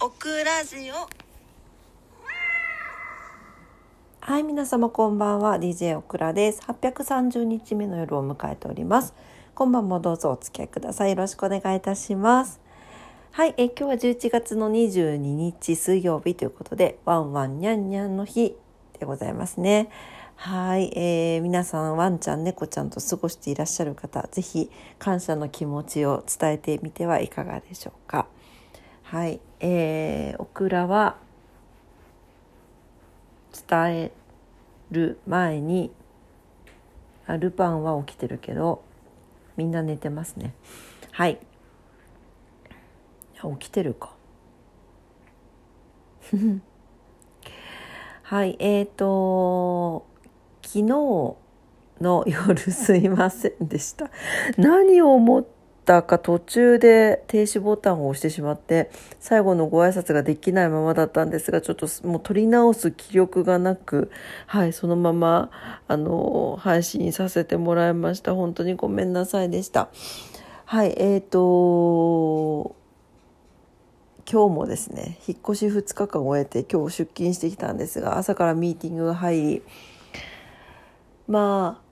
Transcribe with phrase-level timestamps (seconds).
[0.00, 1.08] オクラジオ
[4.20, 5.56] はい、皆様こんばんは。
[5.56, 6.62] DJ オクラです。
[6.62, 9.14] 830日目の夜を迎えております。
[9.56, 11.10] 今晩もどうぞお付き合いください。
[11.10, 12.60] よろしくお願いいたします。
[13.32, 18.54] はい、え今日は11月の22日水曜日ということで、ワンワンニャンニャンの日
[19.00, 19.90] でございますね。
[20.36, 24.70] はい、えー、皆さんワンちゃん猫ちゃんと過ごしていらっしゃる方、ぜひ
[25.00, 28.28] 感謝の気持ちを伝えてみてはいかがでしょうか。
[29.08, 31.16] はい、えー、オクラは
[33.68, 34.12] 伝え
[34.90, 35.92] る前に
[37.24, 38.82] あルパンは起きてるけど
[39.56, 40.54] みんな寝てますね。
[41.12, 41.38] はい。
[43.34, 44.12] 起きてるか。
[48.24, 48.56] はい。
[48.58, 50.04] えーと
[50.62, 50.84] 昨日
[52.00, 54.10] の夜すいませんでした。
[54.58, 55.46] 何を思っ
[55.86, 58.90] たか途中で停止ボタンを押してしまって
[59.20, 64.10] 最後のご挨拶ができないままだったんですがちょっともう取り直す気力がなく
[64.46, 65.50] はいそのまま
[65.86, 68.34] あの配信させてもらいました。
[68.34, 69.88] 本当にごめんなさいでした。
[70.64, 72.74] はいえーと
[74.28, 79.62] 今日もですね引っ越し2日間終えて今日出勤してきたんですが朝からミーティングが入り
[81.28, 81.85] まあ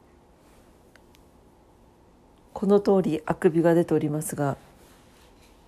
[2.64, 4.56] この通りあくびが出ておりますが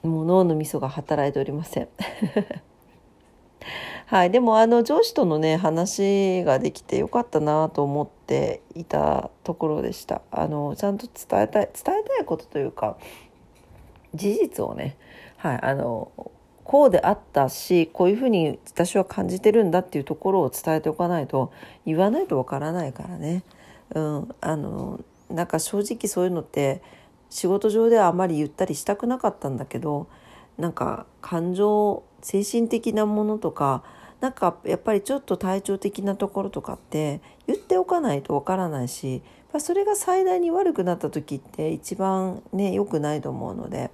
[0.02, 1.89] もう脳のみそが働いておりません
[4.06, 12.97] はいでもあの上司とのね話ができてよかったなと思っていたところでしたあのちゃんと伝えたい伝えたいことというか
[14.14, 14.97] 事実をね
[15.36, 16.11] はいあの
[16.64, 21.52] こうであったしこういうふうに私は感じてるんだっていうところを伝えておかないと
[21.84, 23.42] 言わないとわからないからね。
[23.94, 24.98] うん、あの
[25.30, 26.82] なんか正直そういうのって
[27.30, 30.08] 仕事上ではあまり言ったりしたくなかったんだけど
[30.58, 33.83] なんか感情精神的なものとか
[34.20, 39.23] なんかやっぱりちょっと体調的なところとかって言っておかないとわからないし
[39.58, 43.90] それが最大に悪くなった時って一番ね良くないと思うので、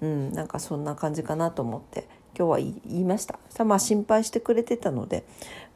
[0.00, 2.08] うん、なんかそんな感じかなと思って。
[2.36, 3.38] 今日は言いました。
[3.48, 5.24] さまあ心配してくれてたので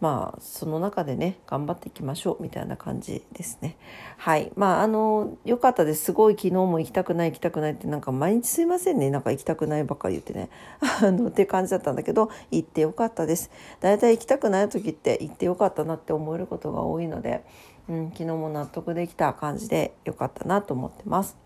[0.00, 3.76] まあその中でね頑張っていきましょうみたいな感じですね。
[4.16, 4.52] はい。
[4.56, 6.04] まああの良かったです。
[6.04, 9.10] すごい昨日も行きたくない行きたくないってなんか毎日すいませんね。
[9.10, 10.50] なんか行きたくないばっかり言ってね。
[11.02, 13.50] あのって感じだったんだけど行ってよかったです。
[13.80, 17.44] だいたい行きたくない時って行ってよかったなって思えることが多いので、
[17.88, 21.36] うん、昨日も納得できた感じでよかったなと思ってます。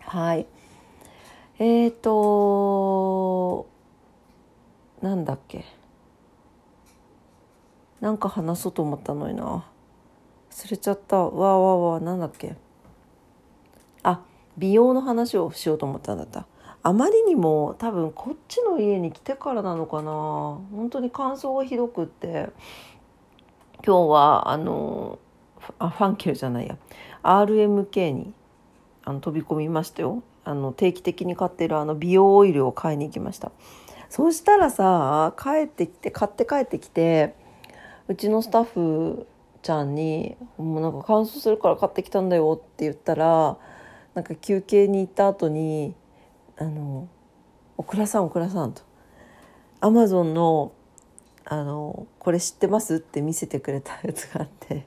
[0.00, 0.46] はい。
[1.58, 3.75] えーと
[5.06, 5.64] なんだっけ？
[8.00, 9.64] なんか話そうと思ったのにな。
[10.50, 11.16] 忘れちゃった。
[11.16, 12.02] わーわーわー。
[12.02, 12.56] なんだっけ？
[14.02, 14.20] あ
[14.58, 16.46] 美容の話をしようと思ったんだった。
[16.82, 20.10] あまりにも多分こっちの家に来てからなのかな。
[20.10, 22.50] 本当に乾燥がひどくって。
[23.84, 25.20] 今日はあの
[25.78, 26.76] あファンケルじゃないや。
[27.22, 28.32] RMK に
[29.04, 30.24] あの飛び込みましたよ。
[30.44, 33.52] あの定期的に買ってるあの美容オイルを買いに行きました。
[34.08, 37.34] そしたらさ帰ってきて買って帰ってきて
[38.08, 39.26] うちのスタッフ
[39.62, 43.58] ちゃんに「もうなんか乾燥するから買ってきたんだよ」って言ったら
[44.14, 45.94] なんか休憩に行った後に
[46.56, 47.08] 「あの
[47.76, 48.82] お倉さんお倉さん」と
[49.80, 50.72] 「アマゾンの
[51.44, 54.86] あのこれ知ってます?」って見せてくれたやつがあって。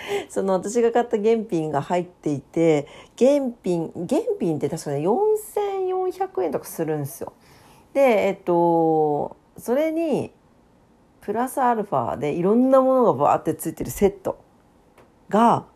[0.30, 2.86] その私が買った原品が入っていて
[3.18, 7.32] 原品原品って確かね4400円とかするんですよ。
[7.94, 10.32] でえっとそれに
[11.20, 14.42] プラスアルファでいろんなものがバーってついてるセット
[15.28, 15.66] が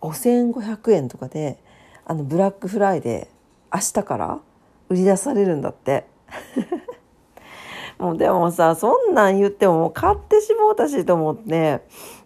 [0.00, 1.62] 5500円とかで
[2.04, 4.40] あのブラックフライデー明日から
[4.88, 6.06] 売り出されるんだって。
[7.98, 11.80] もうでもさそんなん言ってももう買ってしもうたしと思って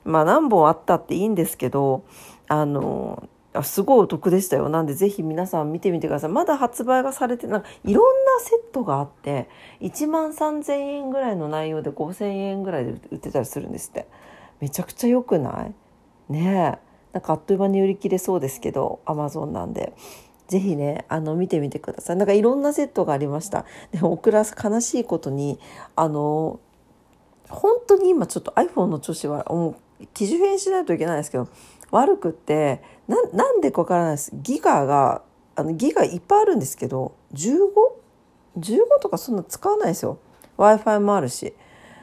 [0.05, 2.05] まあ何本あったっていいんですけど
[2.49, 3.29] あの
[3.63, 4.69] すごいお得でしたよ。
[4.69, 6.31] なんでぜひ皆さん見てみてください。
[6.31, 9.49] まだ発売がされてなんかいろんセットがあって
[9.81, 14.07] 1万3000円ぐらいの内容で5000円ぐらいで売ってたりするんですって。
[14.61, 16.33] めちゃくちゃ良くない？
[16.33, 16.89] ねえ。
[17.13, 19.95] なんかあっという間に売り切れそうですけど Amazon なんで。
[20.49, 22.17] ぜひね、あの、見てみてください。
[22.17, 23.67] なんかいろんなセットがありました。
[23.93, 25.61] で、オクラス悲しいことに、
[25.95, 26.59] あの、
[27.51, 31.49] 本当に今ちょっと iPhone の調子は、もう、機種変しないといけないですけど、
[31.91, 35.23] 悪くってななんでかわからないですギガが
[35.57, 37.69] あのギガいっぱいあるんですけど 15?
[38.59, 40.19] 15とかそんな使わないですよ。
[40.57, 41.55] w i f i もあるし。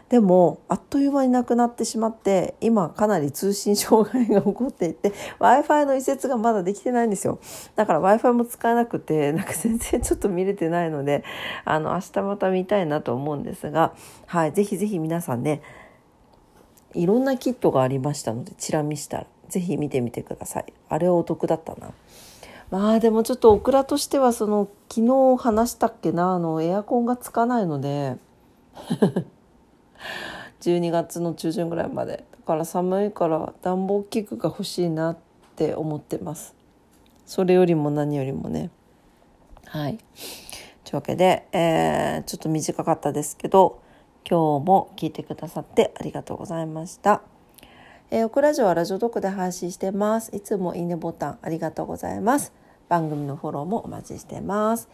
[0.09, 7.39] でもあっという間になくなってしまって今かなり通信障害が起こっていて w i f i の移設がまだできてないんですよ。
[7.75, 11.23] だから w i f i も使えなくてなんか全然ちょっと見れてないので
[11.65, 13.95] あの明日また見たいなと思うんですが
[14.27, 15.63] はいぜひぜひ皆さんね
[16.93, 20.73] いろんなキットがありましたのでチラ見したらぜひ見てみてください。
[20.89, 21.91] あれはお得だったな。
[22.71, 25.05] まあでもちょっとオクラとしてはその昨
[25.37, 28.17] 日話したっけなあのエアコンがつかないので
[30.61, 32.25] 12月の中旬ぐらいまで。
[32.31, 35.17] だから寒いから暖房器具が欲しいなっ
[35.55, 36.53] て思ってます。
[37.25, 38.69] それよりも何よりもね。
[39.65, 39.97] はい。
[40.83, 43.81] というわけで、えー、ちょっと短かったですけど
[44.29, 47.23] 今日も聞いてくださってありがとうございました。
[48.11, 50.35] えー、オクラジオはラジオドックで配信してます。
[50.35, 52.53] いつもいいねボタンありがとうございます。
[52.87, 54.89] 番組のフォローもお待ちしてます。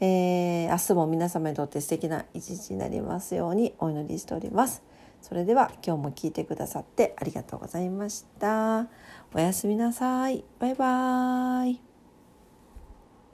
[0.00, 4.82] えー、明日も皆様にとって素敵な一日になりますようにお祈りしております。
[5.20, 8.86] それでは今日も聞いてくださってありがとうございました。
[9.34, 10.44] おやすみなさい。
[10.60, 11.87] バイバーイ。